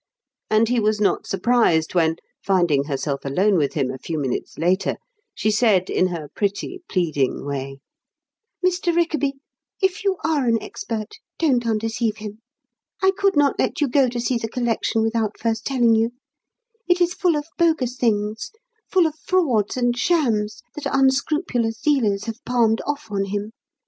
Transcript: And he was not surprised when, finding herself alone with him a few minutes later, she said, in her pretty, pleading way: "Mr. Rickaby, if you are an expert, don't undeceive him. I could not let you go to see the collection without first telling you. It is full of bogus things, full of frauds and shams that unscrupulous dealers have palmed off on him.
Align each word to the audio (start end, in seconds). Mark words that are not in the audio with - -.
And 0.49 0.67
he 0.67 0.79
was 0.79 0.99
not 0.99 1.27
surprised 1.27 1.93
when, 1.93 2.15
finding 2.43 2.85
herself 2.85 3.23
alone 3.23 3.55
with 3.55 3.73
him 3.75 3.91
a 3.91 3.99
few 3.99 4.17
minutes 4.17 4.57
later, 4.57 4.95
she 5.35 5.51
said, 5.51 5.91
in 5.91 6.07
her 6.07 6.27
pretty, 6.35 6.81
pleading 6.89 7.45
way: 7.45 7.77
"Mr. 8.65 8.95
Rickaby, 8.95 9.33
if 9.79 10.03
you 10.03 10.17
are 10.23 10.45
an 10.47 10.59
expert, 10.59 11.19
don't 11.37 11.67
undeceive 11.67 12.17
him. 12.17 12.39
I 13.03 13.11
could 13.15 13.35
not 13.35 13.59
let 13.59 13.79
you 13.79 13.87
go 13.87 14.07
to 14.09 14.19
see 14.19 14.39
the 14.39 14.49
collection 14.49 15.03
without 15.03 15.37
first 15.39 15.67
telling 15.67 15.93
you. 15.93 16.09
It 16.87 16.99
is 16.99 17.13
full 17.13 17.35
of 17.37 17.45
bogus 17.59 17.95
things, 17.95 18.49
full 18.89 19.05
of 19.05 19.13
frauds 19.27 19.77
and 19.77 19.95
shams 19.95 20.63
that 20.73 20.87
unscrupulous 20.91 21.79
dealers 21.79 22.23
have 22.23 22.43
palmed 22.43 22.81
off 22.87 23.11
on 23.11 23.25
him. 23.25 23.51